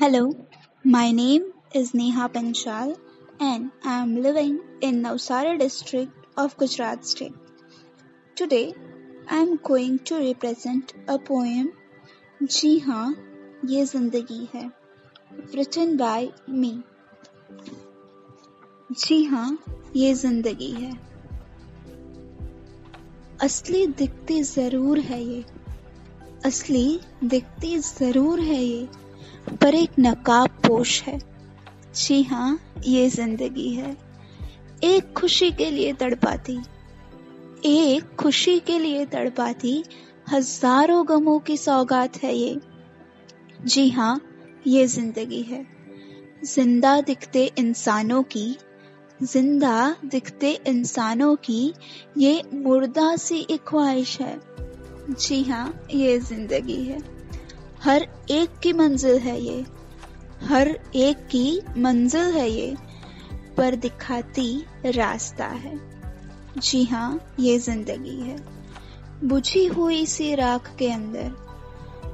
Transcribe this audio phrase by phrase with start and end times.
[0.00, 0.34] Hello,
[0.82, 1.42] my name
[1.74, 2.96] is Neha Panchal
[3.38, 7.34] and I am living in Navsara district of Gujarat state.
[8.34, 8.72] Today
[9.28, 11.68] I am going to represent a poem
[12.42, 13.08] जी हाँ
[13.64, 14.64] ये ज़िंदगी है
[15.54, 16.32] written by
[16.62, 16.72] me.
[18.92, 19.58] जी हाँ
[19.96, 20.92] ये ज़िंदगी है
[23.42, 25.44] असली दिखती ज़रूर है ये
[26.46, 28.88] असली दिखती ज़रूर है ये
[29.62, 31.18] पर एक नकाब पोश है।
[31.96, 33.96] जी हाँ ये ज़िंदगी है।
[34.84, 36.58] एक खुशी के लिए तड़पाती।
[37.66, 39.82] एक खुशी के लिए तड़पाती,
[40.32, 42.60] हज़ारों गमों की सौगात है ये।
[43.64, 44.20] जी हाँ
[44.66, 45.66] ये ज़िंदगी है।
[46.44, 48.56] ज़िंदा दिखते इंसानों की,
[49.22, 51.74] ज़िंदा दिखते इंसानों की,
[52.18, 54.40] ये मुर्दा सी एक ख्वाहिश है।
[55.10, 57.19] जी हाँ ये ज़िंदगी है।
[57.84, 59.64] हर एक की मंजिल है ये।
[60.44, 62.76] हर एक की मंजिल है ये,
[63.56, 65.78] पर दिखाती रास्ता है।
[66.58, 68.36] जी हाँ ये ज़िंदगी है।
[69.24, 71.30] बुझी हुई सी राख के अंदर,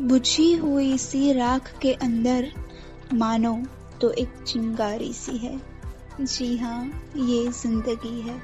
[0.00, 2.50] बुझी हुई सी राख के अंदर
[3.12, 3.56] मानो
[4.00, 5.60] तो एक चिंगारी सी है।
[6.20, 6.84] जी हाँ
[7.16, 8.40] ये ज़िंदगी है।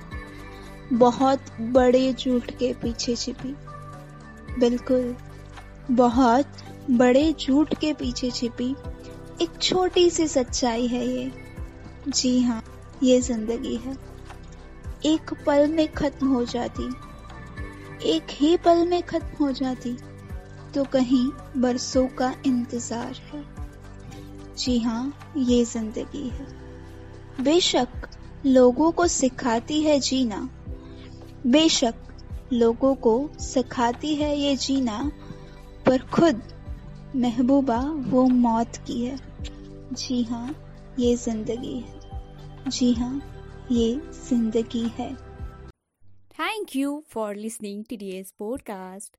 [0.92, 3.54] बहुत बड़े झूठ के पीछे छिपी।
[4.58, 5.14] बिल्कुल,
[5.91, 6.46] बहुत
[6.90, 8.74] बड़े झूठ के पीछे छिपी
[9.42, 11.30] एक छोटी सी सच्चाई है ये।
[12.08, 12.62] जी हाँ
[13.02, 13.96] ये ज़िंदगी है।
[15.06, 16.86] एक पल में खत्म हो जाती,
[18.04, 19.96] एक ही पल में खत्म हो जाती
[20.74, 23.44] तो कहीं बरसों का इंतज़ार है।
[24.58, 26.46] जी हाँ ये ज़िंदगी है।
[27.44, 28.08] बेशक
[28.46, 30.48] लोगों को सिखाती है जीना।
[31.46, 31.94] बेशक
[32.52, 35.10] लोगों को सिखाती है ये जीना,
[35.86, 36.42] पर खुद
[37.17, 39.19] महबूबा, वो मौत की है।
[39.92, 40.56] जी हाँ
[40.98, 42.00] ये ज़िंदगी है।
[42.70, 43.22] जी हाँ
[43.72, 45.14] ये ज़िंदगी है।
[46.31, 49.16] Thank you for listening to the podcast